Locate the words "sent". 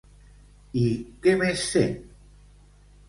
1.75-1.95